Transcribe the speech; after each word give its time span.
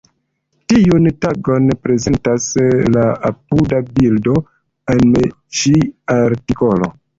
Tiun 0.71 1.09
tagon 1.25 1.67
prezentas 1.87 2.47
la 2.95 3.05
apuda 3.31 3.83
bildo 4.01 4.35
en 4.97 5.15
ĉi 5.61 5.77
artikolo. 6.19 6.95